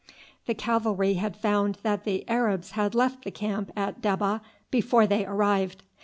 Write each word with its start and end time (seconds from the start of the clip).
The 0.47 0.55
cavalry 0.55 1.13
had 1.13 1.37
found 1.37 1.77
that 1.83 2.05
the 2.05 2.27
Arabs 2.27 2.71
had 2.71 2.95
left 2.95 3.23
the 3.23 3.29
camp 3.29 3.71
at 3.75 4.01
Debbah 4.01 4.41
before 4.71 5.05
they 5.05 5.27
arrived. 5.27 5.83